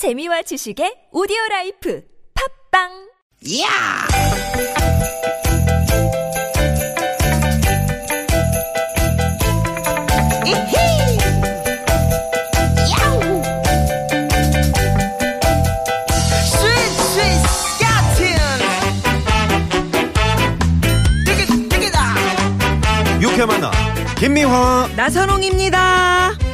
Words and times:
재미와 0.00 0.40
지식의 0.40 1.12
오디오 1.12 1.36
라이프 1.50 2.00
팝빵 2.72 2.88
야! 3.60 3.68
이히! 10.46 11.18
야우! 12.96 13.20
스윗 16.48 16.72
스윗 16.96 17.20
스카틴! 17.76 18.40
육회 23.20 23.44
만나 23.44 23.70
김미화 24.16 24.88
나선홍입니다. 24.96 26.49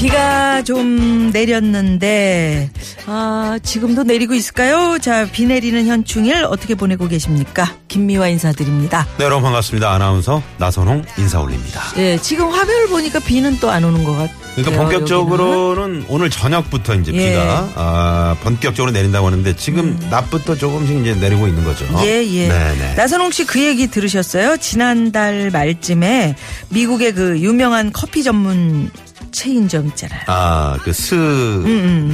비가 0.00 0.62
좀 0.62 1.30
내렸는데 1.30 2.70
아, 3.06 3.58
지금도 3.62 4.04
내리고 4.04 4.32
있을까요? 4.32 4.96
자, 4.98 5.26
비 5.30 5.44
내리는 5.44 5.86
현충일 5.86 6.44
어떻게 6.44 6.74
보내고 6.74 7.06
계십니까? 7.06 7.74
김미화 7.88 8.28
인사드립니다. 8.28 9.06
네 9.18 9.24
여러분 9.24 9.42
반갑습니다 9.44 9.92
아나운서 9.92 10.42
나선홍 10.58 11.04
인사 11.18 11.40
올립니다 11.40 11.82
예, 11.98 12.16
지금 12.18 12.48
화면을 12.48 12.88
보니까 12.88 13.18
비는 13.20 13.58
또 13.58 13.68
안 13.70 13.84
오는 13.84 14.02
것 14.04 14.12
같아요. 14.12 14.36
그러니까 14.56 14.82
본격적으로는 14.82 16.06
오늘 16.08 16.30
저녁부터 16.30 16.94
이제 16.96 17.12
예. 17.14 17.30
비가 17.30 17.68
아, 17.76 18.36
본격적으로 18.42 18.90
내린다고 18.92 19.26
하는데 19.26 19.54
지금 19.56 19.98
낮부터 20.10 20.56
조금씩 20.56 20.96
이제 21.00 21.14
내리고 21.14 21.46
있는 21.46 21.62
거죠 21.62 21.84
음. 21.84 21.98
예, 22.04 22.24
예. 22.26 22.48
네네 22.48 22.94
나선홍 22.96 23.30
씨 23.32 23.44
그 23.44 23.62
얘기 23.62 23.86
들으셨어요? 23.86 24.56
지난달 24.56 25.50
말쯤에 25.50 26.36
미국의 26.70 27.12
그 27.14 27.38
유명한 27.40 27.92
커피 27.92 28.22
전문 28.22 28.90
체인점 29.30 29.86
있잖아요. 29.88 30.20
아 30.26 30.78
그 30.84 30.90
스 30.92 31.14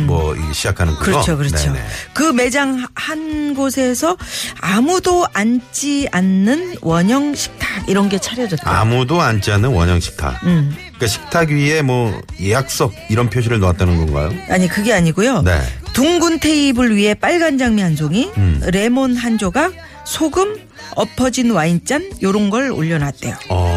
뭐 0.06 0.34
이게 0.34 0.52
시작하는 0.52 0.94
그거 0.94 1.04
음, 1.06 1.12
그렇죠, 1.12 1.36
그렇죠. 1.36 1.72
네네. 1.72 1.84
그 2.14 2.22
매장 2.32 2.86
한 2.94 3.54
곳에서 3.54 4.16
아무도 4.60 5.26
앉지 5.32 6.08
않는 6.12 6.76
원형 6.80 7.34
식탁 7.34 7.88
이런 7.88 8.08
게 8.08 8.18
차려졌대요. 8.18 8.72
아무도 8.74 9.20
앉지 9.20 9.50
않는 9.52 9.70
원형 9.70 10.00
식탁 10.00 10.42
음. 10.44 10.74
그러니까 10.76 11.06
식탁 11.06 11.48
위에 11.50 11.82
뭐 11.82 12.20
예약석 12.40 12.92
이런 13.10 13.28
표시를 13.30 13.58
놓았다는 13.60 13.96
건가요? 14.06 14.30
아니 14.48 14.68
그게 14.68 14.92
아니고요. 14.92 15.42
네. 15.42 15.60
둥근 15.92 16.38
테이블 16.40 16.96
위에 16.96 17.14
빨간 17.14 17.56
장미 17.58 17.80
한 17.82 17.96
송이, 17.96 18.30
음. 18.36 18.60
레몬 18.66 19.16
한 19.16 19.38
조각, 19.38 19.72
소금, 20.04 20.56
엎어진 20.94 21.50
와인잔 21.50 22.12
요런 22.22 22.50
걸 22.50 22.70
올려놨대요. 22.70 23.34
어, 23.48 23.75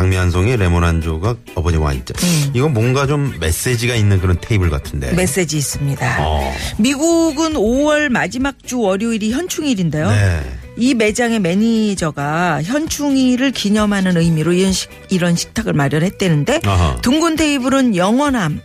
장미 0.00 0.16
한 0.16 0.30
송이, 0.30 0.56
레몬 0.56 0.82
한 0.82 1.02
조각, 1.02 1.40
엎어진 1.54 1.82
와인잔. 1.82 2.14
음. 2.22 2.50
이건 2.54 2.72
뭔가 2.72 3.06
좀 3.06 3.34
메시지가 3.38 3.94
있는 3.96 4.18
그런 4.18 4.38
테이블 4.40 4.70
같은데. 4.70 5.12
메시지 5.12 5.58
있습니다. 5.58 6.16
어. 6.26 6.54
미국은 6.78 7.52
5월 7.52 8.08
마지막 8.08 8.54
주 8.64 8.80
월요일이 8.80 9.30
현충일인데요. 9.30 10.08
네. 10.08 10.40
이 10.78 10.94
매장의 10.94 11.40
매니저가 11.40 12.62
현충일을 12.62 13.50
기념하는 13.50 14.16
의미로 14.16 14.54
이런, 14.54 14.72
식, 14.72 14.88
이런 15.10 15.36
식탁을 15.36 15.74
마련했대는데 15.74 16.62
아하. 16.64 16.96
둥근 17.02 17.36
테이블은 17.36 17.94
영원함, 17.94 18.62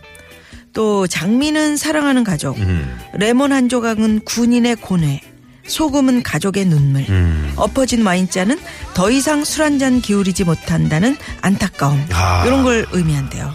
또 0.72 1.06
장미는 1.06 1.76
사랑하는 1.76 2.24
가족, 2.24 2.56
음. 2.56 2.96
레몬 3.12 3.52
한 3.52 3.68
조각은 3.68 4.20
군인의 4.24 4.76
고뇌, 4.76 5.20
소금은 5.66 6.22
가족의 6.22 6.64
눈물, 6.66 7.04
음. 7.08 7.52
엎어진 7.56 8.04
와인잔은 8.06 8.58
더 8.94 9.10
이상 9.10 9.44
술 9.44 9.62
한 9.64 9.78
잔 9.78 10.00
기울이지 10.00 10.44
못한다는 10.44 11.16
안타까움 11.42 12.06
아. 12.12 12.44
이런 12.46 12.62
걸 12.62 12.86
의미한대요. 12.92 13.54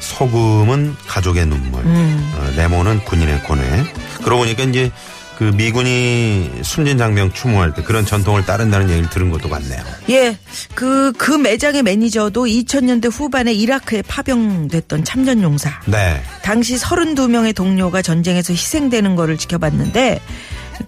소금은 0.00 0.96
가족의 1.06 1.46
눈물, 1.46 1.84
음. 1.84 2.32
어, 2.36 2.52
레몬은 2.56 3.04
군인의 3.04 3.42
고뇌. 3.44 3.84
그러고 4.24 4.42
보니까 4.42 4.64
이제 4.64 4.90
그 5.38 5.44
미군이 5.44 6.50
숨진 6.62 6.98
장병 6.98 7.32
추모할 7.32 7.72
때 7.72 7.82
그런 7.82 8.04
전통을 8.04 8.44
따른다는 8.44 8.90
얘기를 8.90 9.08
들은 9.08 9.30
것도 9.30 9.48
같네요. 9.48 9.82
예, 10.10 10.36
그, 10.74 11.12
그 11.16 11.30
매장의 11.32 11.82
매니저도 11.82 12.44
2000년대 12.44 13.10
후반에 13.10 13.50
이라크에 13.54 14.02
파병됐던 14.02 15.04
참전용사. 15.04 15.80
네. 15.86 16.22
당시 16.42 16.76
32명의 16.76 17.54
동료가 17.54 18.02
전쟁에서 18.02 18.52
희생되는 18.52 19.16
거를 19.16 19.38
지켜봤는데 19.38 20.20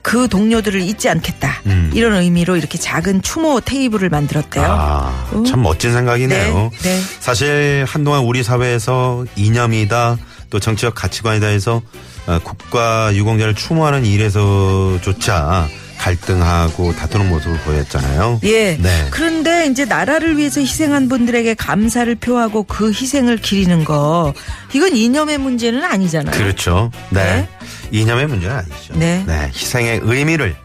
그 0.01 0.29
동료들을 0.29 0.81
잊지 0.81 1.09
않겠다. 1.09 1.61
음. 1.67 1.91
이런 1.95 2.15
의미로 2.15 2.57
이렇게 2.57 2.79
작은 2.79 3.23
추모 3.23 3.61
테이블을 3.61 4.09
만들었대요. 4.09 4.65
아, 4.65 5.29
음. 5.35 5.45
참 5.45 5.63
멋진 5.63 5.93
생각이네요. 5.93 6.71
네, 6.73 6.79
네. 6.83 7.01
사실 7.21 7.85
한동안 7.87 8.23
우리 8.25 8.43
사회에서 8.43 9.27
이념이다 9.37 10.17
또 10.51 10.61
정치적 10.61 10.95
가치관이다 10.95 11.47
해서 11.47 11.83
어, 12.27 12.39
국가 12.43 13.15
유공자를 13.15 13.55
추모하는 13.55 14.05
일에서조차 14.07 15.69
갈등하고 16.03 16.93
다투는 16.97 17.29
모습을 17.29 17.59
보였잖아요. 17.59 18.41
예. 18.43 18.77
네. 18.77 19.07
그런데 19.13 19.67
이제 19.67 19.85
나라를 19.85 20.37
위해서 20.37 20.61
희생한 20.61 21.09
분들에게 21.09 21.55
감사를 21.55 22.13
표하고 22.17 22.65
그 22.65 22.89
희생을 22.89 23.37
기리는 23.37 23.85
거 23.85 24.35
이건 24.73 24.97
이념의 24.97 25.39
문제는 25.39 25.85
아니잖아요. 25.85 26.37
그렇죠. 26.37 26.91
네. 27.11 27.49
이념의 27.93 28.27
문제는 28.27 28.57
아니죠. 28.57 28.95
네. 28.95 29.25
희생의 29.55 30.01
의미를 30.03 30.57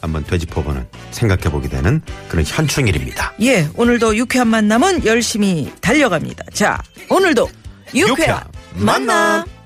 한번 0.00 0.24
되짚어보는 0.24 0.86
생각해보게 1.10 1.68
되는 1.68 2.00
그런 2.28 2.44
현충일입니다. 2.46 3.34
예, 3.42 3.68
오늘도 3.74 4.16
유쾌한 4.16 4.48
만남은 4.48 5.04
열심히 5.04 5.70
달려갑니다. 5.82 6.44
자, 6.54 6.78
오늘도 7.10 7.50
유쾌한, 7.94 8.10
유쾌한 8.10 8.42
만남. 8.74 9.06
만남. 9.06 9.57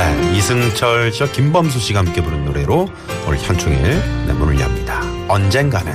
네. 0.00 0.36
이승철 0.38 1.12
씨와 1.12 1.30
김범수 1.30 1.78
씨가 1.78 1.98
함께 1.98 2.22
부른 2.22 2.46
노래로 2.46 2.88
오늘 3.26 3.38
현충일 3.38 3.82
네, 4.26 4.32
문을 4.32 4.58
엽니다. 4.58 5.02
언젠가는. 5.28 5.94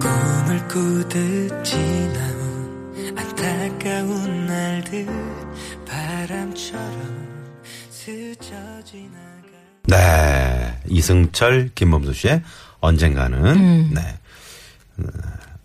꿈을 0.00 0.68
꾸듯 0.68 1.64
지나온 1.64 3.14
안타까운 3.16 4.46
날들 4.46 5.06
바람처럼 5.86 7.26
스쳐 7.90 8.54
지나가 8.84 9.46
네. 9.84 10.76
이승철, 10.88 11.70
김범수 11.76 12.12
씨의 12.14 12.42
언젠가는. 12.80 13.44
음. 13.46 13.90
네. 13.94 14.18
어, 14.98 15.04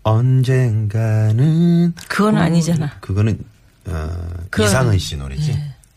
언젠가는. 0.04 1.94
그건 2.08 2.36
아니잖아. 2.36 2.98
그거는, 3.00 3.38
어, 3.86 4.34
그건- 4.50 4.66
이상은 4.68 4.98
씨 4.98 5.16
노래지. 5.16 5.52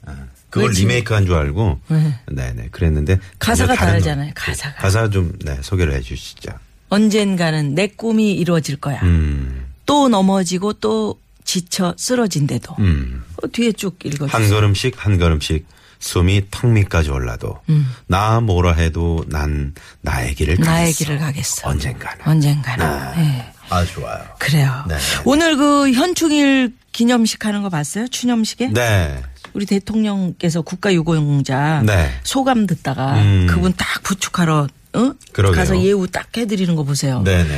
어, 0.08 0.14
그걸 0.50 0.70
왜 0.70 0.74
지금- 0.74 0.90
리메이크 0.90 1.14
한 1.14 1.26
줄 1.26 1.36
알고. 1.36 1.80
네. 1.90 2.20
네네. 2.32 2.70
그랬는데. 2.72 3.20
가사가 3.40 3.76
다르잖아요, 3.76 4.26
노래. 4.26 4.34
가사가. 4.36 4.76
가사 4.82 5.10
좀, 5.10 5.38
네, 5.44 5.58
소개를 5.62 5.94
해 5.94 6.02
주시죠. 6.02 6.52
언젠가는 6.90 7.76
내 7.76 7.88
꿈이 7.88 8.34
이루어질 8.34 8.78
거야. 8.78 9.02
음, 9.04 9.66
또 9.86 10.08
넘어지고 10.08 10.74
또 10.74 11.20
지쳐 11.44 11.94
쓰러진데도. 11.98 12.76
음. 12.80 13.24
어, 13.42 13.48
뒤에 13.48 13.72
쭉 13.74 13.98
읽어주세요. 14.04 14.42
한 14.42 14.50
걸음씩 14.50 14.94
한 14.98 15.18
걸음씩 15.20 15.66
숨이 16.00 16.44
턱 16.52 16.68
밑까지 16.72 17.10
올라도 17.10 17.60
나 18.08 18.40
뭐라 18.40 18.74
해도 18.74 19.26
난 19.28 19.74
나의 20.02 20.36
길을 20.36 20.56
가겠어. 20.58 20.72
음. 20.72 20.74
나의 20.74 20.94
길을 20.94 21.18
가겠어. 21.18 21.70
언젠가는. 21.70 22.28
언젠가는. 22.28 22.86
아, 22.86 23.14
예. 23.22 23.46
아 23.70 23.84
좋아요. 23.86 24.24
그래요. 24.40 24.86
네. 24.88 24.96
오늘 25.24 25.58
그 25.58 25.92
현충일 25.92 26.74
기념식 27.00 27.46
하는 27.46 27.62
거 27.62 27.70
봤어요? 27.70 28.08
추념식에? 28.08 28.70
네. 28.70 29.22
우리 29.54 29.66
대통령께서 29.66 30.62
국가유공자 30.62 31.84
네. 31.86 32.10
소감 32.24 32.66
듣다가 32.68 33.16
음. 33.22 33.48
그분 33.50 33.74
딱 33.76 34.02
부축하러 34.04 34.68
어? 34.94 35.12
그러게요. 35.34 35.58
가서 35.60 35.78
예우 35.82 36.08
딱 36.08 36.36
해드리는 36.38 36.74
거 36.76 36.84
보세요. 36.84 37.22
네네. 37.24 37.50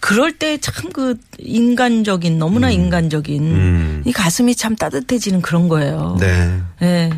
그럴 0.00 0.32
때 0.32 0.58
참 0.58 0.92
그 0.92 1.16
인간적인 1.38 2.38
너무나 2.38 2.70
인간적인 2.70 3.42
음. 3.42 4.02
이 4.04 4.12
가슴이 4.12 4.54
참 4.54 4.76
따뜻해지는 4.76 5.40
그런 5.40 5.68
거예요. 5.68 6.18
네. 6.20 6.60
네. 6.78 7.10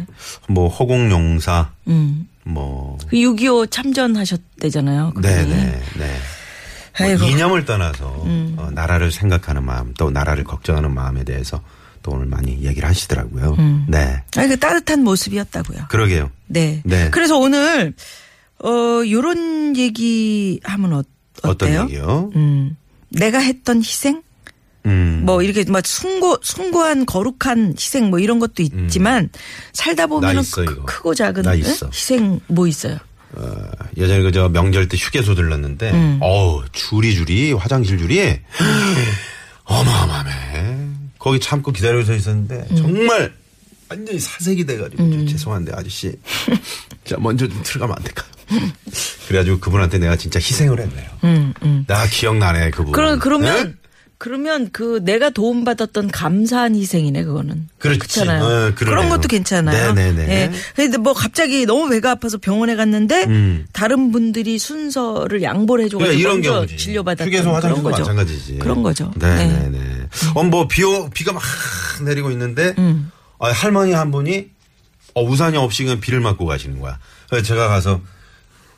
뭐 0.49 0.69
허공용사 0.69 1.70
음. 1.88 2.29
뭐 2.44 2.96
그6.25 3.11 3.73
참전하셨대잖아요. 3.73 5.14
네네 5.20 5.81
네. 5.99 6.17
뭐. 6.98 7.08
음. 7.08 7.22
이념을 7.25 7.64
떠나서 7.64 8.06
어, 8.06 8.70
나라를 8.72 9.12
생각하는 9.12 9.64
마음 9.64 9.93
또 9.94 10.10
나라를 10.10 10.44
걱정하는 10.44 10.94
마음에 10.94 11.25
대해서 11.25 11.62
또 12.02 12.12
오늘 12.12 12.26
많이 12.26 12.62
얘기를 12.62 12.88
하시더라고요. 12.88 13.56
음. 13.58 13.84
네. 13.88 14.22
아니, 14.37 14.48
그 14.48 14.58
따뜻한 14.58 15.02
모습이었다고요. 15.02 15.87
그러게요. 15.88 16.31
네. 16.46 16.82
네. 16.84 17.10
그래서 17.10 17.37
오늘 17.37 17.94
어 18.64 19.02
요런 19.08 19.76
얘기 19.76 20.60
하면 20.64 20.93
어, 20.94 21.02
어떤 21.43 21.50
어때요? 21.69 21.82
얘기요? 21.82 22.31
음. 22.37 22.76
내가 23.10 23.38
했던 23.38 23.78
희생 23.78 24.22
음. 24.87 25.22
뭐 25.26 25.43
이렇게 25.43 25.69
막 25.70 25.84
숭고 25.84 26.38
숭고한 26.43 27.06
거룩한 27.06 27.75
희생 27.78 28.08
뭐 28.08 28.20
이런 28.20 28.38
것도 28.38 28.62
있지만 28.62 29.28
살다 29.72 30.06
보면은 30.06 30.43
크-. 30.50 30.84
크고 30.87 31.14
작은. 31.14 31.44
희생 31.93 32.40
뭐 32.46 32.66
있어요? 32.66 32.96
어, 33.34 33.69
예전에 33.96 34.23
그저 34.23 34.49
명절 34.49 34.88
때 34.88 34.96
휴게소 34.96 35.34
들렀는데, 35.34 35.90
음. 35.93 36.19
어우, 36.20 36.64
줄이 36.73 37.14
줄이, 37.14 37.52
화장실 37.52 37.99
줄이, 37.99 38.38
어마어마해. 39.64 40.76
거기 41.19 41.40
참고 41.40 41.73
기다리고 41.73 42.05
서 42.05 42.14
있었는데, 42.14 42.67
음. 42.70 42.76
정말, 42.76 43.32
완전히 43.88 44.19
사색이 44.19 44.64
돼가지고, 44.64 44.96
좀 44.96 45.26
죄송한데, 45.26 45.73
아저씨. 45.75 46.12
자, 47.05 47.17
먼저 47.19 47.46
좀 47.46 47.61
들어가면 47.62 47.96
안 47.96 48.02
될까요? 48.05 48.26
그래가지고 49.29 49.58
그분한테 49.58 49.99
내가 49.99 50.17
진짜 50.17 50.38
희생을 50.38 50.81
했네요. 50.81 51.11
나 51.87 52.06
기억나네, 52.06 52.70
그분. 52.70 52.88
음, 52.88 52.93
그러, 52.93 53.19
그러면 53.19 53.67
네? 53.67 53.75
그러면 54.19 54.71
그 54.73 55.01
내가 55.05 55.29
도움받았던 55.29 56.11
감사한 56.11 56.75
희생이네 56.75 57.25
그거는. 57.25 57.69
그렇지. 57.79 58.23
어. 58.27 58.73
그런 58.75 59.11
것도 59.11 59.29
괜찮아요. 59.29 59.93
네네네. 59.93 60.31
예. 60.31 60.53
근데 60.75 60.97
뭐 60.97 61.13
갑자기 61.13 61.67
너무 61.67 61.89
배가 61.91 62.13
아파서 62.13 62.39
병원에 62.39 62.77
갔는데 62.77 63.25
음. 63.25 63.67
다른 63.73 64.13
분들이 64.13 64.59
순서를 64.59 65.43
양보를 65.43 65.85
해줘가지고 65.85 65.99
그러니까 66.09 66.21
이런 66.21 66.35
먼저 66.37 66.53
경우지. 66.67 66.77
진료받았던 66.79 67.27
휴게소 67.27 67.43
그런 67.45 67.55
화장실도 67.57 67.91
거죠. 67.91 68.03
마찬가지지. 68.03 68.59
그런 68.59 68.83
거죠. 68.83 69.13
네네 69.19 69.69
네. 69.69 70.09
어, 70.35 70.43
뭐, 70.45 70.67
비, 70.67 70.83
오- 70.83 71.11
비가 71.11 71.33
막 71.33 71.43
내리고 72.03 72.31
있는데, 72.31 72.75
음. 72.79 73.11
아, 73.39 73.51
할머니 73.51 73.93
한 73.93 74.11
분이, 74.11 74.47
어, 75.15 75.23
우산이 75.23 75.59
없이 75.59 75.85
그냥 75.85 76.01
비를 76.01 76.21
맞고 76.21 76.47
가시는 76.47 76.81
거야. 76.81 76.99
그래서 77.29 77.45
제가 77.47 77.69
가서, 77.69 78.01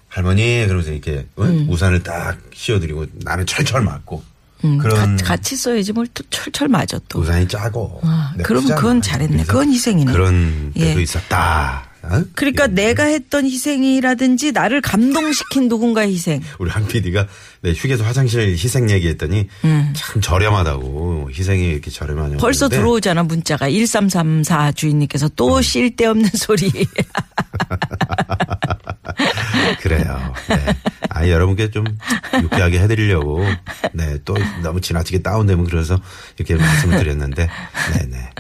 할머니, 0.09 0.65
그러면서 0.67 0.91
이렇게, 0.91 1.27
어? 1.37 1.45
우산을 1.69 2.03
딱 2.03 2.39
씌워드리고, 2.55 3.07
나는 3.23 3.47
철철 3.47 3.83
맞고, 3.83 4.23
음, 4.65 4.79
그런 4.79 5.17
가- 5.17 5.25
같이 5.25 5.55
써야지 5.57 5.93
뭘 5.93 6.07
또 6.15 6.25
철철 6.31 6.69
맞아 6.69 6.99
또. 7.09 7.21
우산이 7.21 7.47
짜고. 7.49 8.01
아, 8.03 8.33
내 8.37 8.43
그럼. 8.43 8.65
그건 8.67 9.01
잘했네. 9.03 9.45
그건 9.45 9.71
희생이네. 9.73 10.11
그런 10.13 10.73
때도 10.75 10.99
예. 10.99 11.03
있었다. 11.03 11.85
어? 12.03 12.23
그러니까 12.35 12.67
내가 12.69 13.05
했던 13.05 13.45
희생이라든지 13.45 14.53
나를 14.53 14.81
감동시킨 14.81 15.69
누군가의 15.69 16.13
희생. 16.13 16.41
우리 16.59 16.71
한 16.71 16.87
PD가 16.87 17.27
네, 17.63 17.73
휴게소 17.73 18.05
화장실 18.05 18.53
희생 18.53 18.89
얘기했더니 18.89 19.49
참 19.95 20.21
저렴하다고 20.23 21.31
희생이 21.35 21.69
이렇게 21.71 21.91
저렴하냐고. 21.91 22.35
음. 22.35 22.39
벌써 22.39 22.69
그러는데 22.69 22.77
들어오잖아 22.83 23.23
문자가 23.25 23.69
1334 23.71 24.73
주인님께서 24.73 25.29
또쉴데 25.31 26.07
없는 26.07 26.31
소리. 26.35 26.71
그래요. 29.81 30.33
네. 30.49 30.57
아, 31.19 31.29
여러분께 31.29 31.71
좀 31.71 31.85
유쾌하게 32.43 32.79
해드리려고, 32.81 33.45
네, 33.93 34.19
또 34.25 34.37
너무 34.63 34.81
지나치게 34.81 35.23
다운되면 35.23 35.65
그래서 35.67 36.01
이렇게 36.37 36.55
말씀을 36.55 36.99
드렸는데, 36.99 37.49
네네. 37.93 38.31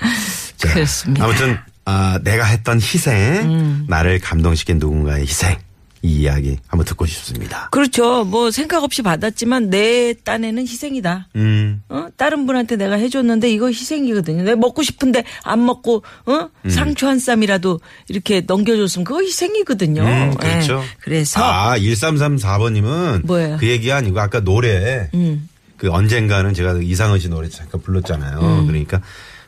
자, 0.56 0.74
그렇습니다. 0.74 1.24
음. 1.24 1.28
아무튼, 1.28 1.58
아, 1.84 2.20
내가 2.22 2.44
했던 2.44 2.76
희생, 2.76 3.86
나를 3.88 4.20
감동시킨 4.20 4.78
누군가의 4.78 5.22
희생, 5.22 5.56
이 6.02 6.20
이야기 6.20 6.56
한번 6.68 6.84
듣고 6.84 7.06
싶습니다. 7.06 7.68
그렇죠. 7.70 8.24
뭐 8.24 8.50
생각 8.52 8.84
없이 8.84 9.02
받았지만 9.02 9.68
내 9.70 10.14
딴에는 10.14 10.62
희생이다. 10.62 11.28
음, 11.36 11.82
어? 11.88 12.06
다른 12.16 12.46
분한테 12.46 12.76
내가 12.76 12.94
해줬는데 12.94 13.50
이거 13.50 13.66
희생이거든요. 13.68 14.42
내가 14.44 14.56
먹고 14.56 14.82
싶은데 14.82 15.24
안 15.42 15.64
먹고 15.66 16.04
어? 16.26 16.48
음. 16.64 16.70
상추 16.70 17.08
한 17.08 17.18
쌈이라도 17.18 17.80
이렇게 18.08 18.42
넘겨줬으면 18.46 19.04
그거 19.04 19.20
희생이거든요. 19.22 20.02
음, 20.02 20.34
그렇죠. 20.34 20.82
예. 20.84 20.96
그래서 21.00 21.40
아, 21.42 21.76
1334번님은 21.78 23.26
뭐예요? 23.26 23.56
그 23.58 23.66
얘기 23.68 23.90
아니고 23.92 24.20
아까 24.20 24.40
노래, 24.40 25.08
음. 25.14 25.48
그 25.76 25.90
언젠가는 25.90 26.54
제가 26.54 26.78
이상은 26.82 27.18
씨 27.18 27.28
노래 27.28 27.48
잠깐 27.48 27.80
불렀잖아요. 27.82 28.38
음. 28.40 28.66
그러니까 28.66 29.00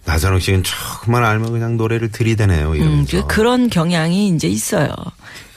나선홍 0.05 0.41
씨는 0.41 0.63
조금만 0.63 1.25
알면 1.25 1.53
그냥 1.53 1.77
노래를 1.77 2.11
들이대네요. 2.11 2.71
음, 2.71 2.75
이러면서. 2.77 3.27
그- 3.27 3.35
그런 3.37 3.69
경향이 3.71 4.29
이제 4.29 4.49
있어요. 4.49 4.93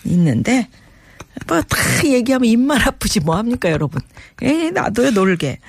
있는데 0.06 0.68
뭐다 1.48 1.78
얘기하면 2.06 2.46
입만 2.46 2.82
아프지 2.82 3.20
뭐 3.20 3.36
합니까 3.36 3.72
여러분. 3.72 4.02
에 4.42 4.72
나도요 4.72 5.12
놀게. 5.12 5.60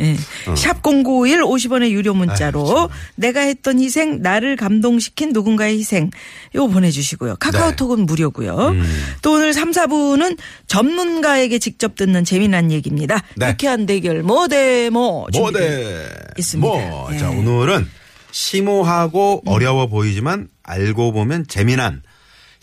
예. 0.00 0.16
어. 0.46 0.54
샵0951 0.54 1.42
50원의 1.42 1.90
유료 1.90 2.14
문자로 2.14 2.88
내가 3.14 3.40
했던 3.40 3.78
희생 3.78 4.22
나를 4.22 4.56
감동시킨 4.56 5.32
누군가의 5.32 5.78
희생 5.78 6.10
이거 6.54 6.66
보내주시고요. 6.66 7.36
카카오톡은 7.38 7.98
네. 7.98 8.02
무료고요. 8.04 8.68
음. 8.68 9.04
또 9.22 9.34
오늘 9.34 9.52
3, 9.52 9.70
4부는 9.70 10.38
전문가에게 10.66 11.58
직접 11.58 11.94
듣는 11.94 12.24
재미난 12.24 12.72
얘기입니다. 12.72 13.22
네. 13.36 13.50
유쾌한 13.50 13.86
대결 13.86 14.22
뭐대뭐 14.22 15.28
뭐대 15.32 16.08
있습니다. 16.38 16.68
뭐. 16.88 17.08
예. 17.10 17.14
음. 17.14 17.18
자 17.18 17.30
오늘은 17.30 17.88
심오하고 18.30 19.42
어려워 19.46 19.86
보이지만 19.88 20.48
알고 20.62 21.12
보면 21.12 21.46
재미난 21.48 22.02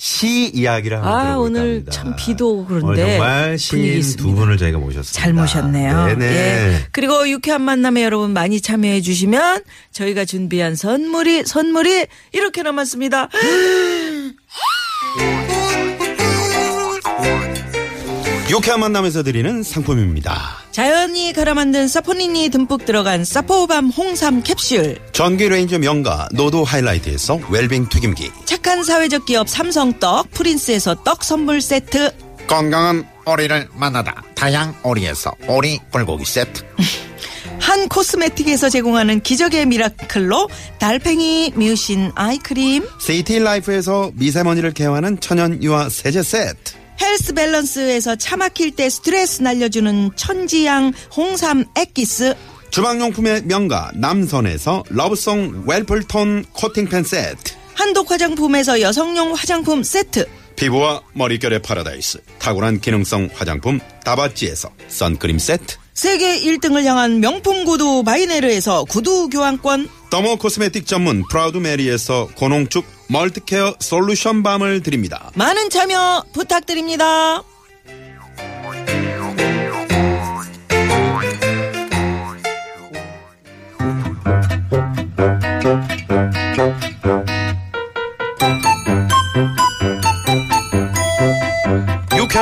시 0.02 0.50
이야기를 0.54 0.96
한번 0.96 1.14
아, 1.14 1.24
들어볼까 1.24 1.40
오늘 1.42 1.60
합니다. 1.60 1.92
참 1.92 2.16
비도 2.16 2.54
오고 2.54 2.66
그런데 2.68 2.88
오늘 2.88 3.06
정말 3.18 3.60
시인 3.60 3.98
있습니다. 3.98 4.24
두 4.24 4.34
분을 4.34 4.58
저희가 4.58 4.80
모셨습니다. 4.80 5.22
잘 5.22 5.34
모셨네요. 5.34 6.06
네네. 6.06 6.26
예. 6.26 6.86
그리고 6.94 7.30
유쾌한 7.30 7.62
만남에 7.64 8.06
여러분 8.06 8.32
많이 8.32 8.62
참여해 8.62 9.02
주시면 9.02 9.62
저희가 9.92 10.24
준비한 10.24 10.78
선물이 10.78 11.44
선물이 11.46 12.08
이렇게 12.32 12.64
남았습니다. 12.64 13.28
유쾌한 18.50 18.80
만남에서 18.80 19.24
드리는 19.24 19.64
상품입니다. 19.64 20.59
자연이 20.80 21.34
갈아 21.34 21.56
만든 21.56 21.90
사포닌이 21.90 22.48
듬뿍 22.48 22.86
들어간 22.86 23.26
사포밤 23.26 23.90
홍삼 23.90 24.42
캡슐. 24.42 24.98
전기 25.12 25.50
레인지 25.50 25.78
명가 25.78 26.30
노도 26.32 26.64
하이라이트에서 26.64 27.38
웰빙 27.50 27.90
튀김기 27.90 28.32
착한 28.46 28.86
사회적 28.86 29.26
기업 29.26 29.50
삼성떡 29.50 30.32
프린스에서 30.32 31.04
떡 31.04 31.26
선물 31.26 31.60
세트. 31.60 32.14
건강한 32.48 33.06
오리를 33.26 33.68
만나다 33.74 34.24
다양 34.36 34.74
오리에서 34.82 35.34
오리 35.50 35.82
불고기 35.92 36.24
세트 36.24 36.64
한 37.60 37.90
코스메틱에서 37.90 38.70
제공하는 38.70 39.20
기적의 39.20 39.66
미라클로 39.66 40.48
달팽이 40.80 41.52
뮤신 41.58 42.14
아이크림. 42.16 42.88
시티 43.02 43.40
라이프에서 43.40 44.12
미세먼지를 44.14 44.72
케어하는 44.72 45.20
천연 45.20 45.62
유화 45.62 45.90
세제 45.90 46.24
세트 46.24 46.79
헬스 47.02 47.34
밸런스에서 47.34 48.16
차 48.16 48.38
막힐 48.38 48.72
때 48.72 48.90
스트레스 48.90 49.42
날려주는 49.42 50.12
천지양 50.16 50.94
홍삼 51.16 51.66
액기스. 51.76 52.36
주방용품의 52.72 53.44
명가 53.46 53.92
남선에서 53.96 54.84
러브송 54.90 55.64
웰플톤 55.66 56.46
코팅팬 56.54 57.04
세트 57.04 57.54
한독 57.74 58.12
화장품에서 58.12 58.82
여성용 58.82 59.34
화장품 59.34 59.82
세트. 59.84 60.28
피부와 60.56 61.02
머릿결의 61.14 61.62
파라다이스 61.62 62.20
탁월한 62.38 62.82
기능성 62.82 63.30
화장품 63.34 63.80
다바찌에서 64.04 64.70
선크림 64.90 65.40
세트 65.40 65.78
세계 66.00 66.40
1등을 66.40 66.86
향한 66.86 67.20
명품 67.20 67.66
구두 67.66 68.04
바이네르에서 68.06 68.86
구두 68.86 69.28
교환권. 69.28 69.90
dermo 70.10 70.38
cosmetic 70.38 70.88
전문 70.88 71.24
프라우드 71.30 71.58
메리에서 71.58 72.30
고농축 72.36 72.86
multi-care 73.10 73.76
solution 73.82 74.42
balm을 74.42 74.82
드립니다 74.82 75.30
많은 75.36 75.70
참여 75.70 76.24
부탁드립니다. 76.32 77.44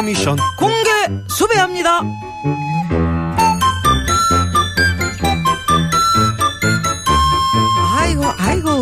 미션 0.05 0.37
공개 0.59 0.89
수배합니다. 1.27 2.01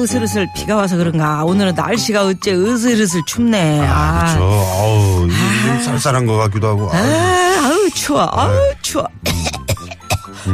으슬으슬 0.09 0.47
비가 0.55 0.75
와서 0.75 0.95
그런가. 0.97 1.43
오늘은 1.43 1.73
날씨가 1.73 2.25
어째 2.25 2.53
으슬으슬 2.53 3.21
춥네. 3.25 3.81
아, 3.89 4.35
그렇죠 4.35 4.43
어우 4.45 5.27
좀 5.27 5.79
쌀쌀한 5.83 6.27
것 6.27 6.37
같기도 6.37 6.67
하고 6.67 6.89
아. 6.93 6.97
아우 6.97 7.89
추워. 7.89 8.21
아우 8.31 8.53
추워. 8.83 9.07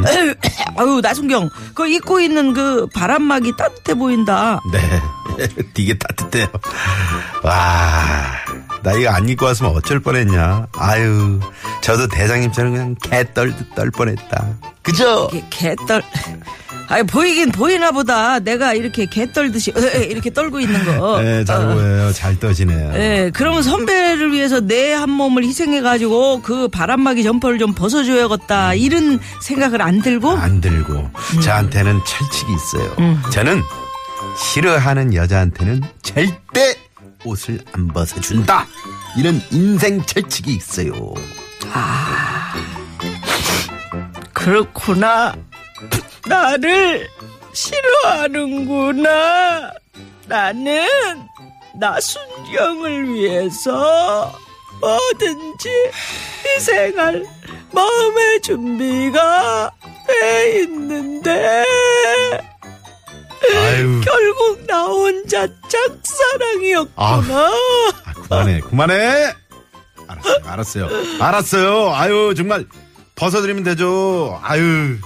아유, 0.06 0.34
아유 0.78 1.00
나순경 1.02 1.50
그 1.74 1.86
입고 1.86 2.18
있는 2.20 2.54
그 2.54 2.86
바람막이 2.94 3.52
따뜻해 3.58 3.94
보인다. 3.94 4.58
네 4.72 4.78
되게 5.74 5.92
따뜻해요 5.98 6.46
와, 7.42 7.52
나 8.82 8.92
이거 8.92 9.10
안 9.10 9.28
입고 9.28 9.46
왔으면 9.46 9.72
어쩔 9.76 10.00
뻔했냐. 10.00 10.66
아유, 10.76 11.38
저도 11.82 12.08
대장님처럼 12.08 12.72
그냥 12.72 12.94
개떨 13.02 13.54
떨 13.74 13.90
뻔했다. 13.90 14.46
그죠? 14.82 15.28
이게 15.32 15.44
개떨. 15.50 16.02
아니 16.88 17.04
보이긴 17.06 17.52
보이나 17.52 17.90
보다. 17.92 18.38
내가 18.40 18.74
이렇게 18.74 19.06
개 19.06 19.30
떨듯이 19.32 19.72
으, 19.76 19.80
이렇게 20.10 20.30
떨고 20.30 20.60
있는 20.60 20.84
거. 20.84 21.20
네, 21.22 21.44
잘 21.44 21.62
어. 21.62 21.74
보여요. 21.74 22.12
잘 22.12 22.38
떠지네요. 22.38 22.92
예, 22.94 23.30
그러면 23.32 23.62
선배를 23.62 24.32
위해서 24.32 24.60
내 24.60 24.92
한 24.92 25.08
몸을 25.10 25.44
희생해 25.44 25.80
가지고 25.80 26.42
그 26.42 26.68
바람막이 26.68 27.22
점퍼를 27.22 27.58
좀 27.58 27.72
벗어줘야겠다. 27.74 28.74
이런 28.74 29.18
생각을 29.40 29.80
안 29.80 30.02
들고? 30.02 30.30
안 30.32 30.60
들고 30.60 30.92
음. 30.92 31.40
저한테는 31.40 32.00
철칙이 32.04 32.52
있어요. 32.52 32.96
저는 33.30 33.62
싫어하는 34.52 35.14
여자한테는 35.14 35.82
절대 36.02 36.76
옷을 37.24 37.60
안 37.72 37.88
벗어준다. 37.88 38.66
이런 39.16 39.40
인생 39.50 40.02
철칙이 40.04 40.54
있어요. 40.54 40.92
그렇구나. 44.32 45.34
나를 46.26 47.08
싫어하는구나. 47.52 49.02
나는 50.26 50.88
나 51.78 52.00
순경을 52.00 53.12
위해서 53.12 54.32
뭐든지 54.80 55.68
희생할 56.44 57.24
마음의 57.72 58.40
준비가 58.42 59.70
돼 60.06 60.60
있는데 60.62 61.64
아유, 63.54 64.00
결국 64.04 64.64
나 64.66 64.84
혼자 64.84 65.46
짝사랑이었구나. 65.68 66.94
아, 68.04 68.12
그만해, 68.14 68.60
그만해. 68.60 69.34
알았어요, 70.08 70.40
알았어요, 70.46 70.88
알았어요. 71.20 71.94
아유, 71.94 72.34
정말 72.36 72.66
벗어드리면 73.14 73.62
되죠. 73.64 74.38
아유, 74.42 74.62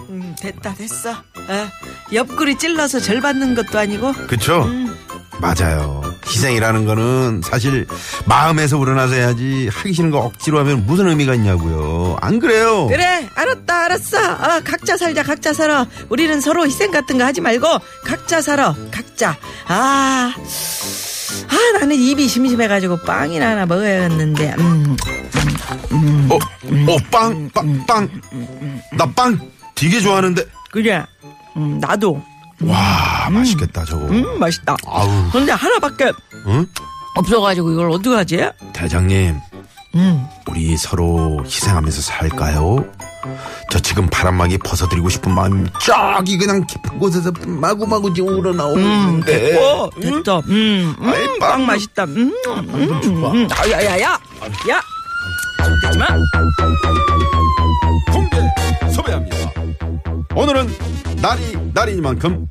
음, 0.09 0.35
됐다 0.41 0.75
됐어. 0.75 1.11
에, 1.11 1.67
옆구리 2.13 2.57
찔러서 2.59 3.01
절 3.01 3.21
받는 3.21 3.55
것도 3.55 3.79
아니고 3.79 4.13
그쵸? 4.27 4.63
음. 4.65 4.97
맞아요. 5.41 6.03
희생이라는 6.29 6.85
거는 6.87 7.41
사실 7.45 7.87
마음에서 8.27 8.79
우러나서 8.79 9.15
해야지 9.15 9.69
하기 9.73 9.93
싫은 9.93 10.11
거 10.11 10.19
억지로 10.19 10.59
하면 10.61 10.85
무슨 10.87 11.09
의미가 11.09 11.35
있냐고요. 11.35 12.17
안 12.21 12.39
그래요? 12.39 12.87
그래 12.89 13.29
알았다 13.35 13.85
알았어 13.85 14.19
어, 14.19 14.61
각자 14.65 14.97
살자 14.97 15.23
각자 15.23 15.53
살아 15.53 15.87
우리는 16.09 16.41
서로 16.41 16.67
희생 16.67 16.91
같은 16.91 17.19
거 17.19 17.25
하지 17.25 17.41
말고 17.41 17.67
각자 18.05 18.41
살아 18.43 18.75
각자 18.91 19.37
아, 19.69 20.33
아 21.49 21.79
나는 21.79 21.97
입이 21.97 22.27
심심해가지고 22.29 22.99
빵이나 23.03 23.51
하나 23.51 23.67
먹어야겠는데 23.67 24.55
음, 24.59 24.97
어, 26.31 26.35
어, 26.37 26.97
빵, 27.11 27.49
빵, 27.55 27.87
빵. 27.87 28.09
나 28.97 29.07
빵 29.07 29.39
되게 29.75 30.01
좋아하는데. 30.01 30.45
그래 30.71 31.05
음, 31.57 31.79
나도 31.81 32.23
와, 32.63 33.29
맛있겠다, 33.31 33.85
저거. 33.85 34.07
음 34.07 34.39
맛있다 34.39 34.77
아우, 34.87 35.09
근데 35.33 35.53
하나밖에 35.53 36.13
응? 36.47 36.67
없어가지고 37.17 37.73
이걸 37.73 37.91
어떡하지 37.91 38.51
대장님, 38.73 39.37
음 39.95 40.27
우리 40.49 40.77
서로 40.77 41.43
희생하면서 41.45 42.01
살까요? 42.03 42.85
저 43.71 43.79
지금 43.81 44.07
바람막이 44.09 44.59
벗어드리고 44.59 45.09
싶은 45.09 45.35
마음이 45.35 45.69
저기 45.83 46.39
그냥 46.39 46.65
깊은 46.67 46.99
곳에서 46.99 47.33
마구마구 47.47 48.15
지금 48.15 48.29
음, 48.35 48.39
우러나오는데. 48.39 49.39
됐고 49.51 49.91
됐다 50.01 50.39
음, 50.49 50.95
음, 51.01 51.09
아이, 51.09 51.27
빵, 51.39 51.51
빵 51.51 51.67
맛있다 51.67 52.05
음, 52.05 52.33
음, 52.47 53.01
좀 53.03 53.03
줘봐. 53.03 53.33
음, 53.33 53.49
아, 53.51 53.71
야, 53.71 53.85
야, 53.85 54.01
야, 54.01 54.19
야, 54.71 54.81
되지마. 55.91 56.07
공개 58.13 58.93
소개합니다. 58.95 59.51
오늘은 60.37 60.69
날이 61.23 61.57
날이니만큼 61.73 62.47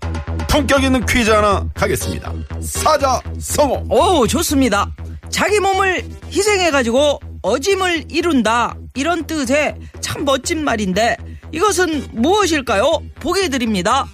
품격 0.47 0.83
있는 0.83 1.05
퀴즈 1.05 1.29
하나 1.29 1.67
가겠습니다. 1.75 2.33
사자 2.59 3.21
성어. 3.39 3.83
오, 3.89 4.25
좋습니다. 4.25 4.91
자기 5.29 5.59
몸을 5.59 6.03
희생해가지고 6.31 7.19
어짐을 7.43 8.05
이룬다. 8.09 8.75
이런 8.95 9.27
뜻의 9.27 9.75
참 10.01 10.25
멋진 10.25 10.63
말인데 10.63 11.15
이것은 11.51 12.07
무엇일까요? 12.11 13.03
보기 13.19 13.49
드립니다. 13.49 14.07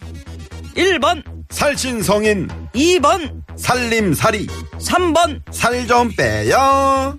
1번, 0.75 1.24
살신성인 1.50 2.50
2번, 2.75 3.42
살림살이 3.56 4.48
3번. 4.80 5.42
살 5.51 5.88
좀 5.88 6.12
빼요. 6.13 7.18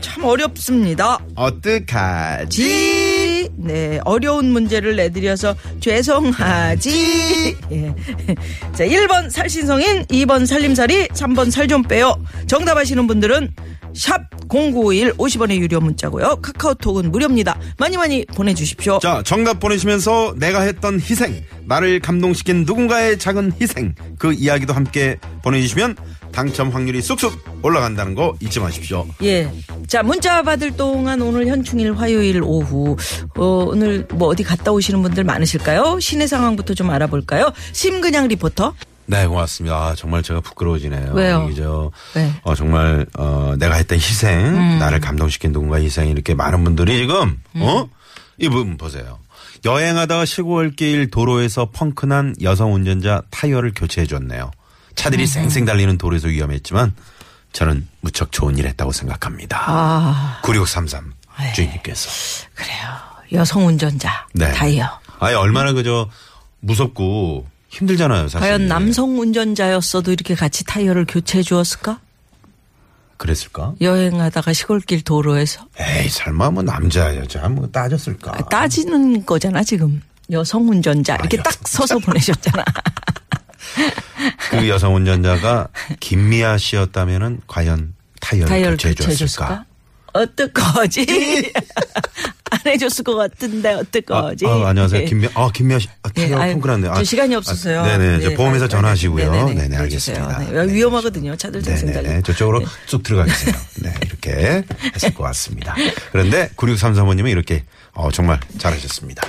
참 0.00 0.24
어렵습니다. 0.24 1.18
어떡하지? 1.34 2.48
지. 2.48 3.48
네, 3.56 4.00
어려운 4.04 4.52
문제를 4.52 4.96
내드려서 4.96 5.54
죄송하지. 5.80 7.56
예. 7.72 7.94
자, 8.74 8.84
1번 8.84 9.30
살신성인, 9.30 10.04
2번 10.06 10.46
살림살이, 10.46 11.08
3번 11.08 11.50
살 11.50 11.66
좀 11.66 11.82
빼요. 11.82 12.14
정답하시는 12.46 13.06
분들은 13.08 13.52
샵 13.92 14.20
0951 14.48 15.14
50원의 15.14 15.56
유료 15.56 15.80
문자고요. 15.80 16.36
카카오톡은 16.42 17.10
무료입니다. 17.10 17.58
많이 17.78 17.96
많이 17.96 18.24
보내주십시오. 18.26 19.00
자, 19.00 19.22
정답 19.24 19.58
보내시면서 19.58 20.34
내가 20.36 20.60
했던 20.60 21.00
희생, 21.00 21.42
나를 21.64 21.98
감동시킨 22.00 22.64
누군가의 22.64 23.18
작은 23.18 23.52
희생, 23.60 23.94
그 24.18 24.32
이야기도 24.32 24.74
함께 24.74 25.16
보내주시면 25.42 25.96
당첨 26.32 26.70
확률이 26.70 27.00
쑥쑥 27.02 27.60
올라간다는 27.62 28.14
거 28.14 28.34
잊지 28.40 28.60
마십시오. 28.60 29.06
예. 29.22 29.50
자, 29.86 30.02
문자 30.02 30.42
받을 30.42 30.76
동안 30.76 31.22
오늘 31.22 31.46
현충일 31.46 31.94
화요일 31.94 32.42
오후, 32.42 32.96
어, 33.36 33.44
오늘 33.68 34.06
뭐 34.12 34.28
어디 34.28 34.42
갔다 34.42 34.72
오시는 34.72 35.02
분들 35.02 35.24
많으실까요? 35.24 35.98
시내 36.00 36.26
상황부터 36.26 36.74
좀 36.74 36.90
알아볼까요? 36.90 37.52
심근양 37.72 38.28
리포터. 38.28 38.74
네, 39.08 39.26
고맙습니다. 39.26 39.76
아, 39.76 39.94
정말 39.94 40.22
제가 40.22 40.40
부끄러워지네요. 40.40 41.12
왜요? 41.12 41.48
저, 41.56 41.92
네. 42.14 42.32
어, 42.42 42.54
정말, 42.56 43.06
어, 43.16 43.54
내가 43.56 43.76
했던 43.76 43.98
희생, 43.98 44.78
나를 44.80 45.00
감동시킨 45.00 45.52
누군가의 45.52 45.84
희생, 45.84 46.08
이렇게 46.08 46.34
많은 46.34 46.64
분들이 46.64 46.98
지금, 46.98 47.40
어? 47.60 47.88
이 48.38 48.48
부분 48.48 48.76
보세요. 48.76 49.18
여행하다가 49.64 50.24
시골길 50.24 51.10
도로에서 51.10 51.70
펑크난 51.72 52.34
여성 52.42 52.74
운전자 52.74 53.22
타이어를 53.30 53.72
교체해줬네요. 53.74 54.50
차들이 54.96 55.26
쌩쌩 55.26 55.64
달리는 55.64 55.96
도로에서 55.98 56.28
위험했지만, 56.28 56.94
저는 57.52 57.86
무척 58.00 58.32
좋은 58.32 58.58
일 58.58 58.66
했다고 58.66 58.92
생각합니다. 58.92 59.62
아, 59.66 60.40
9633 60.42 61.12
네. 61.38 61.52
주인님께서. 61.52 62.10
그래요. 62.54 62.88
여성 63.32 63.66
운전자. 63.66 64.26
네. 64.34 64.52
타이어. 64.52 65.00
아니, 65.18 65.34
얼마나 65.34 65.72
그저 65.72 66.08
무섭고 66.60 67.46
힘들잖아요, 67.68 68.28
사실. 68.28 68.40
과연 68.40 68.66
남성 68.66 69.18
운전자였어도 69.18 70.12
이렇게 70.12 70.34
같이 70.34 70.64
타이어를 70.64 71.04
교체해 71.06 71.42
주었을까? 71.42 72.00
그랬을까? 73.16 73.74
여행하다가 73.80 74.52
시골길 74.52 75.02
도로에서. 75.02 75.66
에이, 75.78 76.08
설마 76.08 76.50
뭐 76.50 76.62
남자, 76.62 77.16
여자 77.16 77.48
뭐 77.48 77.66
따졌을까? 77.68 78.32
아, 78.34 78.42
따지는 78.48 79.24
거잖아, 79.24 79.62
지금. 79.62 80.02
여성 80.30 80.68
운전자. 80.68 81.14
이렇게 81.16 81.38
아, 81.38 81.42
딱 81.44 81.54
여성 81.54 81.86
서서 81.86 81.98
보내셨잖아. 81.98 82.64
그 84.50 84.68
여성 84.68 84.94
운전자가 84.94 85.68
김미아 86.00 86.58
씨였다면은 86.58 87.40
과연 87.46 87.94
타이어를, 88.20 88.48
타이어를 88.48 88.76
교체해 88.76 88.94
교체해 88.94 89.14
줬을까? 89.14 89.46
줬을까? 89.46 89.66
어떡하지? 90.12 91.52
안 92.50 92.60
해줬을 92.64 93.04
것 93.04 93.16
같은데, 93.16 93.70
아, 93.70 93.78
어떡하지? 93.78 94.46
아, 94.46 94.68
안녕하세요. 94.68 95.02
예. 95.02 95.04
김미아, 95.04 95.30
아, 95.34 95.50
김미아 95.52 95.78
씨. 95.78 95.88
아, 96.02 96.08
타이어 96.10 96.30
예, 96.30 96.34
아유, 96.34 96.52
펑크났네요. 96.54 96.94
저 96.94 97.04
시간이 97.04 97.34
없어서요. 97.34 97.80
아, 97.80 97.98
네네. 97.98 98.18
네, 98.18 98.34
보험회사 98.34 98.68
전화하시고요. 98.68 99.30
네네, 99.30 99.54
네네. 99.54 99.76
알겠습니다. 99.76 100.38
네, 100.38 100.66
네, 100.66 100.72
위험하거든요. 100.72 101.36
차들 101.36 101.62
쌩쌩 101.62 101.86
네네네. 101.86 102.08
달리고. 102.08 102.22
저쪽으로 102.22 102.60
네. 102.60 102.66
쑥 102.86 103.02
들어가주세요. 103.02 103.54
네, 103.82 103.94
이렇게 104.04 104.64
했을 104.94 105.12
것 105.12 105.24
같습니다. 105.24 105.74
그런데 106.12 106.48
9633번님은 106.56 107.30
이렇게, 107.30 107.64
어, 107.92 108.10
정말 108.10 108.40
잘하셨습니다. 108.58 109.22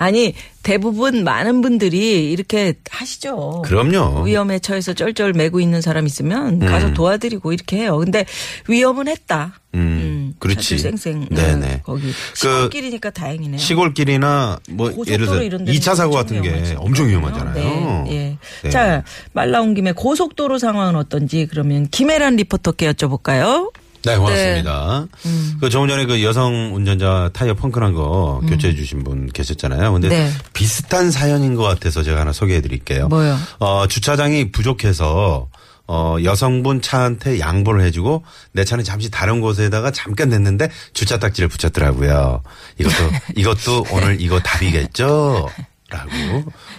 아니 0.00 0.34
대부분 0.62 1.24
많은 1.24 1.60
분들이 1.60 2.32
이렇게 2.32 2.72
하시죠. 2.88 3.60
그럼요. 3.66 4.22
위험에 4.22 4.58
처해서 4.58 4.94
쩔쩔 4.94 5.34
매고 5.34 5.60
있는 5.60 5.82
사람 5.82 6.06
있으면 6.06 6.58
가서 6.58 6.94
도와드리고 6.94 7.52
이렇게 7.52 7.80
해요. 7.80 7.98
근데 7.98 8.24
위험은 8.66 9.08
했다. 9.08 9.60
음, 9.74 10.32
그렇지. 10.38 10.78
차들 10.78 10.96
쌩쌩. 10.96 11.28
네네. 11.30 11.74
어, 11.74 11.80
거기 11.84 12.06
그 12.06 12.12
시골길이니까 12.34 13.10
다행이네요. 13.10 13.58
시골길이나 13.58 14.60
뭐 14.70 14.90
예를 15.06 15.26
들어 15.26 15.42
이런 15.42 15.66
데는 15.66 15.78
2차 15.78 15.94
사고 15.94 16.14
같은 16.14 16.40
게 16.40 16.48
위험하죠. 16.48 16.78
엄청 16.78 17.08
위험하잖아요. 17.08 17.54
네, 17.54 18.04
예. 18.10 18.38
네. 18.62 18.70
자, 18.70 19.04
말 19.34 19.50
나온 19.50 19.74
김에 19.74 19.92
고속도로 19.92 20.58
상황은 20.58 20.96
어떤지 20.96 21.46
그러면 21.50 21.86
김혜란 21.90 22.36
리포터께 22.36 22.90
여쭤볼까요? 22.90 23.70
네, 24.04 24.16
고맙습니다. 24.16 25.06
음. 25.26 25.56
그 25.60 25.68
조금 25.68 25.88
전에 25.88 26.06
그 26.06 26.22
여성 26.22 26.74
운전자 26.74 27.30
타이어 27.32 27.54
펑크난 27.54 27.92
거 27.92 28.40
교체해 28.48 28.74
주신 28.74 29.04
분 29.04 29.28
계셨잖아요. 29.28 29.92
근데 29.92 30.08
음. 30.08 30.10
네. 30.10 30.30
비슷한 30.52 31.10
사연인 31.10 31.54
것 31.54 31.62
같아서 31.62 32.02
제가 32.02 32.20
하나 32.20 32.32
소개해 32.32 32.60
드릴게요. 32.60 33.08
뭐요? 33.08 33.36
어, 33.58 33.86
주차장이 33.86 34.52
부족해서 34.52 35.48
어, 35.92 36.16
여성분 36.22 36.80
차한테 36.80 37.40
양보를 37.40 37.82
해주고 37.82 38.24
내 38.52 38.64
차는 38.64 38.84
잠시 38.84 39.10
다른 39.10 39.40
곳에다가 39.40 39.90
잠깐 39.90 40.28
냈는데 40.28 40.70
주차 40.92 41.18
딱지를 41.18 41.48
붙였더라고요. 41.48 42.42
이것도, 42.78 42.94
이것도 43.34 43.86
오늘 43.90 44.20
이거 44.20 44.38
답이겠죠? 44.38 45.48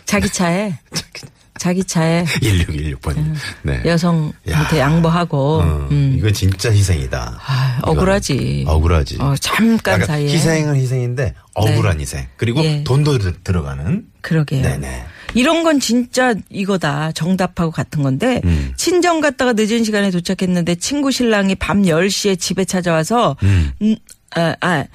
자기 0.05 0.29
차에 0.29 0.79
자기 1.61 1.83
차에 1.83 2.23
1616번. 2.41 3.15
네. 3.61 3.83
여성한테 3.85 4.39
야. 4.49 4.79
양보하고 4.79 5.59
어, 5.61 5.87
음. 5.91 6.15
이건 6.17 6.33
진짜 6.33 6.71
희생이다. 6.71 7.37
아. 7.39 7.79
억울하지. 7.83 8.63
억울하지. 8.67 9.17
어, 9.19 9.35
잠깐 9.39 9.93
약간 9.93 10.07
사이에. 10.07 10.33
희생은 10.33 10.75
희생인데 10.75 11.35
억울한 11.53 11.99
희생. 12.01 12.25
그리고 12.35 12.63
예. 12.63 12.83
돈도 12.83 13.19
들- 13.19 13.43
들어가는. 13.43 14.05
그러게요. 14.21 14.63
네네. 14.63 15.03
이런 15.35 15.61
건 15.61 15.79
진짜 15.79 16.33
이거다. 16.49 17.11
정답하고 17.11 17.69
같은 17.69 18.01
건데 18.01 18.41
음. 18.43 18.73
친정 18.75 19.21
갔다가 19.21 19.53
늦은 19.53 19.83
시간에 19.83 20.09
도착했는데 20.09 20.73
친구 20.75 21.11
신랑이 21.11 21.53
밤 21.53 21.83
10시에 21.83 22.39
집에 22.39 22.65
찾아와서 22.65 23.37
음, 23.43 23.95
아, 24.35 24.55
아, 24.61 24.85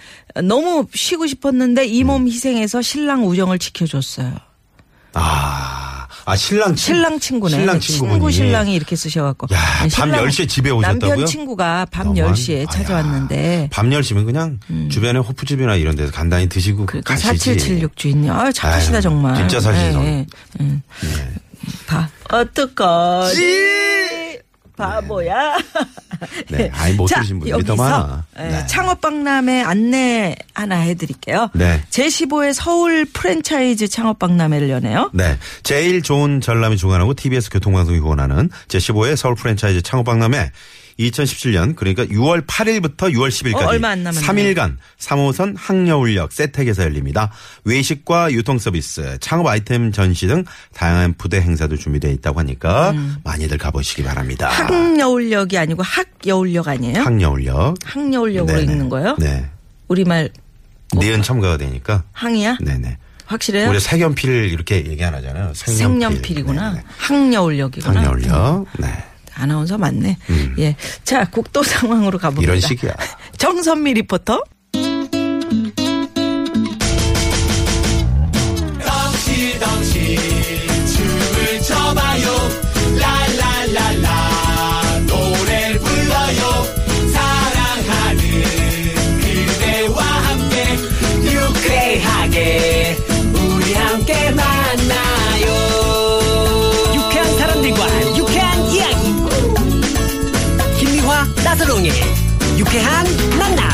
너무 0.42 0.88
쉬고 0.92 1.28
싶었는데 1.28 1.86
이 1.86 2.02
음. 2.02 2.06
몸 2.08 2.26
희생해서 2.26 2.82
신랑 2.82 3.24
우정을 3.24 3.60
지켜줬어요. 3.60 4.34
아, 5.18 6.06
아 6.24 6.36
신랑 6.36 6.74
친- 6.74 6.94
신랑 6.94 7.18
친구네. 7.20 7.56
신랑 7.56 7.80
친구. 7.80 8.30
신랑이 8.30 8.74
이렇게 8.74 8.96
쓰셔갖고. 8.96 9.46
야, 9.54 9.58
밤 9.78 9.88
신랑- 9.88 10.24
10시에 10.26 10.48
집에 10.48 10.70
오셨다고요? 10.70 11.08
남편 11.08 11.26
친구가 11.26 11.86
밤 11.90 12.08
너무한- 12.14 12.32
10시에 12.34 12.58
아야, 12.60 12.66
찾아왔는데. 12.66 13.68
밤 13.72 13.90
10시면 13.90 14.24
그냥 14.26 14.58
주변에 14.90 15.18
호프집이나 15.20 15.76
이런 15.76 15.94
데서 15.96 16.12
간단히 16.12 16.48
드시고 16.48 16.86
그 16.86 17.00
가시지. 17.00 17.26
4776 17.28 17.96
주인님. 17.96 18.30
아 18.30 18.50
착하시다 18.52 18.96
아유, 18.96 19.02
정말. 19.02 19.36
진짜 19.36 19.60
사실상. 19.60 20.04
예, 20.04 20.26
예, 20.60 20.64
예. 20.64 20.80
봐. 21.86 22.08
어떡하지? 22.30 23.85
바보야. 24.76 25.56
네. 26.50 26.70
아이, 26.74 26.92
못 26.94 27.06
자, 27.08 27.16
들으신 27.16 27.40
분들이 27.40 27.64
더 27.64 27.76
많아. 27.76 28.24
예, 28.38 28.42
네. 28.42 28.66
창업박람회 28.66 29.62
안내 29.62 30.36
하나 30.54 30.76
해드릴게요. 30.76 31.50
네. 31.54 31.82
제15회 31.90 32.52
서울 32.52 33.04
프랜차이즈 33.04 33.88
창업박람회를 33.88 34.70
여네요. 34.70 35.10
네. 35.14 35.38
제일 35.62 36.02
좋은 36.02 36.40
전람이 36.40 36.76
주관하고 36.76 37.14
TBS 37.14 37.50
교통방송이 37.50 37.98
후원하는 37.98 38.50
제15회 38.68 39.16
서울 39.16 39.34
프랜차이즈 39.34 39.82
창업박람회 39.82 40.50
2017년 40.98 41.76
그러니까 41.76 42.04
6월 42.06 42.46
8일부터 42.46 43.12
6월 43.12 43.28
10일까지 43.28 43.62
어, 43.62 43.66
얼마 43.66 43.90
안 43.90 44.02
남았네요. 44.02 44.26
3일간 44.54 44.76
3호선 44.98 45.54
항여울역 45.58 46.32
세택에서 46.32 46.82
열립니다. 46.84 47.30
외식과 47.64 48.32
유통 48.32 48.58
서비스, 48.58 49.18
창업 49.20 49.46
아이템 49.46 49.92
전시 49.92 50.26
등 50.26 50.44
다양한 50.74 51.14
부대 51.18 51.40
행사도 51.40 51.76
준비되어 51.76 52.10
있다고 52.12 52.40
하니까 52.40 52.94
많이들 53.24 53.58
가보시기 53.58 54.02
바랍니다. 54.04 54.48
음. 54.70 54.94
학여울역이 54.96 55.58
아니고 55.58 55.82
학여울역 55.82 56.68
아니에요? 56.68 57.02
항여울역. 57.02 57.76
학여울역으로 57.84 58.58
네네. 58.58 58.72
읽는 58.72 58.88
거요? 58.88 59.16
네. 59.18 59.46
우리말 59.88 60.30
니은 60.96 61.22
첨가가 61.22 61.58
되니까. 61.58 62.04
항이야? 62.12 62.58
네네. 62.62 62.96
확실해요? 63.26 63.68
우리 63.70 63.80
색연필 63.80 64.30
이렇게 64.52 64.86
얘기 64.86 65.02
안 65.04 65.12
하잖아요. 65.14 65.52
색연필. 65.54 66.08
색연필이구나. 66.08 66.70
네네. 66.72 66.84
학여울역이구나. 66.98 68.00
항여울역. 68.00 68.66
네. 68.78 69.04
아나운서 69.36 69.78
맞네. 69.78 70.16
예. 70.58 70.76
자, 71.04 71.24
국도 71.30 71.62
상황으로 71.64 72.18
가봅니다. 72.18 72.52
이런 72.52 72.60
식이야. 72.60 72.94
정선미 73.38 73.94
리포터. 73.94 74.42
유쾌한 102.76 103.06
만남 103.38 103.70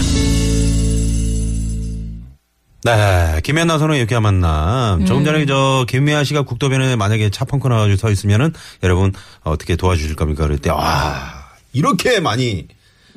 네, 2.85 3.41
김연나 3.45 3.79
선호 3.79 3.95
이렇게 3.95 4.19
만남. 4.19 5.07
조금 5.07 5.25
전에 5.25 5.47
저 5.47 5.85
김미아 5.89 6.25
씨가 6.25 6.43
국도변에 6.43 6.97
만약에 6.97 7.31
차 7.31 7.45
펑크 7.45 7.67
나가지고 7.69 7.97
서 7.97 8.11
있으면은 8.11 8.53
여러분 8.83 9.13
어떻게 9.43 9.75
도와주실 9.77 10.15
겁니까? 10.17 10.45
그럴 10.45 10.59
때 10.59 10.71
와, 10.71 11.49
이렇게 11.73 12.21
많이 12.21 12.67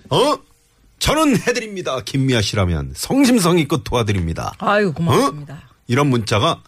어? 0.09 0.37
저는 0.99 1.37
해드립니다. 1.37 1.99
김미아 2.03 2.41
씨라면 2.41 2.93
성심성의껏 2.95 3.83
도와드립니다. 3.83 4.53
아유, 4.59 4.91
고맙습니다. 4.93 5.53
어? 5.53 5.57
이런 5.87 6.07
문자가 6.07 6.61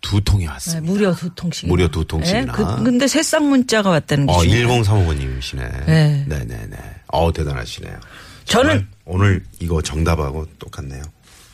두 0.00 0.20
통이 0.20 0.44
네, 0.44 0.50
왔습니다. 0.50 0.92
무려 0.92 1.14
두 1.14 1.34
통씩. 1.34 1.68
무려 1.68 1.88
두 1.88 2.04
통씩이나. 2.04 2.52
그, 2.52 2.84
근데 2.84 3.08
새싹 3.08 3.44
문자가 3.44 3.90
왔다는 3.90 4.26
게. 4.26 4.32
어, 4.32 4.42
중요해요. 4.42 4.68
1035번님이시네. 4.82 5.86
네. 5.86 6.24
네네네. 6.28 6.76
어 7.08 7.32
대단하시네요. 7.32 7.98
저는- 8.46 8.86
오늘 9.04 9.44
이거 9.60 9.82
정답하고 9.82 10.46
똑같네요. 10.58 11.02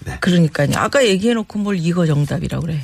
네. 0.07 0.17
그러니까요. 0.21 0.71
아까 0.77 1.05
얘기해놓고 1.07 1.59
뭘 1.59 1.77
이거 1.79 2.07
정답이라고 2.07 2.67
그래. 2.67 2.81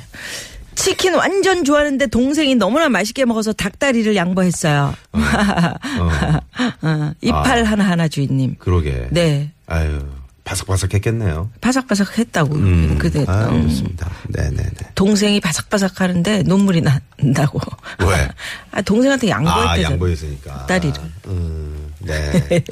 치킨 0.75 1.15
완전 1.15 1.63
좋아하는데 1.63 2.07
동생이 2.07 2.55
너무나 2.55 2.89
맛있게 2.89 3.25
먹어서 3.25 3.53
닭다리를 3.53 4.15
양보했어요. 4.15 4.93
어, 5.11 5.11
이팔 7.21 7.63
하나 7.63 7.83
하나 7.89 8.07
주인님. 8.07 8.55
그러게. 8.59 9.07
네. 9.11 9.51
아유, 9.65 10.05
바삭바삭했겠네요. 10.43 11.49
바삭바삭 11.61 12.17
했다고. 12.19 12.55
음. 12.55 12.97
그대 12.99 13.25
아, 13.27 13.47
음. 13.49 13.67
좋습니다. 13.69 14.09
네네네. 14.29 14.71
동생이 14.95 15.39
바삭바삭 15.39 15.99
하는데 16.01 16.43
눈물이 16.43 16.81
난다고. 17.19 17.59
왜? 18.07 18.29
아, 18.71 18.81
동생한테 18.81 19.29
양보했대. 19.29 19.67
아, 19.67 19.81
양보했으니까. 19.81 20.53
닭다리를. 20.59 21.01
음, 21.27 21.86
네. 22.07 22.63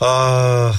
아, 0.00 0.72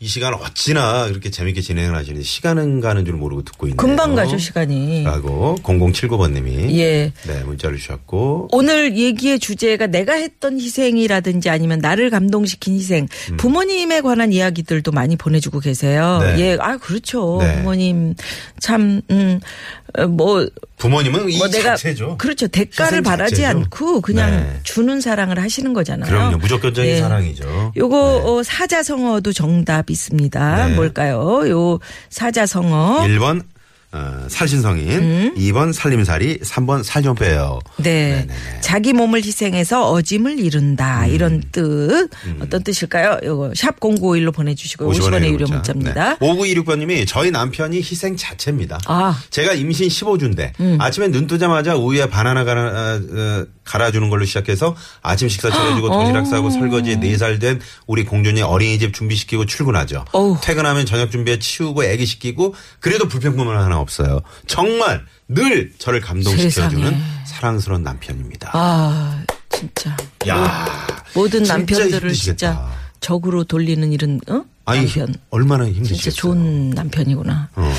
이 0.00 0.06
시간 0.06 0.32
어찌나 0.32 1.08
그렇게 1.08 1.28
재밌게 1.28 1.60
진행을 1.60 1.96
하시는데 1.96 2.22
시간은 2.22 2.80
가는 2.80 3.04
줄 3.04 3.14
모르고 3.14 3.42
듣고 3.42 3.66
있네요. 3.66 3.76
금방 3.76 4.14
가죠, 4.14 4.38
시간이. 4.38 5.02
라고 5.02 5.56
0079번님이 5.64 6.70
예. 6.78 7.12
네 7.26 7.42
문자를 7.42 7.78
주셨고 7.78 8.48
오늘 8.52 8.96
얘기의 8.96 9.40
주제가 9.40 9.88
내가 9.88 10.12
했던 10.14 10.60
희생이라든지 10.60 11.50
아니면 11.50 11.80
나를 11.80 12.10
감동시킨 12.10 12.74
희생. 12.74 13.08
부모님에 13.38 14.00
관한 14.00 14.32
이야기들도 14.32 14.92
많이 14.92 15.16
보내주고 15.16 15.58
계세요. 15.58 16.20
음. 16.22 16.36
네. 16.36 16.42
예, 16.42 16.56
아, 16.60 16.76
그렇죠. 16.76 17.38
네. 17.40 17.56
부모님 17.56 18.14
참, 18.60 19.02
음, 19.10 19.40
어, 19.87 19.87
뭐, 20.08 20.46
부모님은 20.76 21.30
이 21.30 21.38
뭐 21.38 21.48
내가 21.48 21.76
자체죠. 21.76 22.16
그렇죠 22.18 22.46
대가를 22.48 23.02
바라지 23.02 23.36
자체죠. 23.42 23.58
않고 23.58 24.00
그냥 24.02 24.30
네. 24.30 24.60
주는 24.62 25.00
사랑을 25.00 25.40
하시는 25.40 25.72
거잖아요. 25.72 26.10
그럼요. 26.10 26.36
무조건적인 26.38 26.90
예. 26.90 26.98
사랑이죠. 27.00 27.72
요거 27.76 28.22
어, 28.24 28.42
사자성어도 28.42 29.32
정답 29.32 29.90
있습니다. 29.90 30.68
네. 30.68 30.74
뭘까요? 30.74 31.48
요 31.48 31.78
사자성어. 32.10 33.06
1번 33.08 33.42
어, 33.90 34.26
살신성인, 34.28 35.34
2번 35.36 35.72
살림살이, 35.72 36.40
3번 36.40 36.82
살좀 36.82 37.14
빼요. 37.14 37.58
음. 37.78 37.82
네. 37.82 38.26
네네네. 38.28 38.60
자기 38.60 38.92
몸을 38.92 39.24
희생해서 39.24 39.90
어짐을 39.90 40.38
이룬다. 40.38 41.06
음. 41.06 41.10
이런 41.10 41.42
뜻. 41.50 42.10
어떤 42.40 42.62
뜻일까요? 42.62 43.20
요거 43.24 43.52
샵 43.56 43.80
0951로 43.80 44.34
보내주시고 44.34 44.92
50원의 44.92 45.30
유료 45.32 45.46
문자 45.46 45.72
입니다. 45.72 46.18
네. 46.20 46.26
5926번님이 46.26 47.06
저희 47.08 47.30
남편이 47.30 47.78
희생 47.78 48.16
자체입니다. 48.16 48.78
아. 48.86 49.18
제가 49.30 49.54
임신 49.54 49.88
15주인데 49.88 50.52
아침에 50.78 51.08
눈 51.08 51.26
뜨자마자 51.26 51.74
우유에 51.74 52.10
바나나 52.10 52.44
갈아, 52.44 52.96
어, 52.96 53.46
갈아주는 53.64 54.10
걸로 54.10 54.26
시작해서 54.26 54.76
아침 55.00 55.30
식사 55.30 55.50
차려주고 55.50 55.88
도시락 55.88 56.26
싸고 56.26 56.50
설거지에 56.50 56.96
4살 56.96 57.40
된 57.40 57.60
우리 57.86 58.04
공준이 58.04 58.42
어린이집 58.42 58.92
준비시키고 58.92 59.46
출근하죠. 59.46 60.04
어우. 60.12 60.36
퇴근하면 60.42 60.84
저녁 60.84 61.10
준비에 61.10 61.38
치우고 61.38 61.84
애기 61.84 62.04
시키고 62.04 62.54
그래도 62.80 63.08
불평불만 63.08 63.56
하나 63.56 63.77
없어요. 63.78 64.20
정말 64.46 65.04
늘 65.28 65.72
저를 65.78 66.00
감동시켜주는. 66.00 67.18
사랑스러운 67.26 67.82
남편입니다. 67.82 68.50
아, 68.54 69.22
진짜. 69.50 69.96
야 70.26 70.86
모든 71.14 71.40
진짜 71.44 71.56
남편들을 71.58 72.00
힘드시겠다. 72.10 72.36
진짜 72.36 72.70
적으로 73.00 73.44
돌리는 73.44 73.92
이런 73.92 74.20
어? 74.28 74.44
아니 74.64 74.86
남편. 74.86 75.14
얼마나 75.30 75.64
힘드시겠어요. 75.66 75.96
진짜 76.00 76.10
좋은 76.16 76.70
남편이구나. 76.70 77.50
어. 77.54 77.74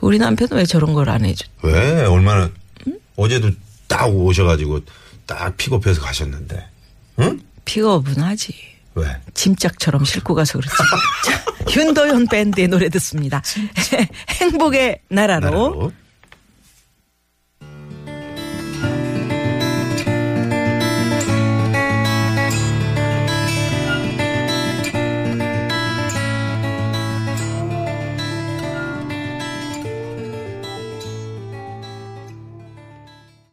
우리 0.00 0.18
남편은 0.18 0.56
왜 0.56 0.64
저런 0.64 0.94
걸 0.94 1.08
안 1.08 1.24
해줘? 1.24 1.44
왜 1.62 2.04
얼마나 2.06 2.50
어제도 3.16 3.50
딱 3.86 4.06
오셔가지고 4.06 4.80
딱 5.26 5.56
픽업해서 5.56 6.00
가셨는데 6.00 6.66
응? 7.20 7.40
픽업은 7.64 8.20
하지. 8.22 8.54
왜? 8.94 9.06
짐짝처럼 9.34 10.04
싣고 10.04 10.34
가서 10.34 10.58
그렇지. 10.58 10.74
자, 11.66 11.80
윤도현 11.80 12.26
밴드의 12.28 12.68
노래 12.68 12.88
듣습니다. 12.88 13.42
행복의 14.40 15.00
나라로. 15.08 15.50
나라로. 15.50 15.92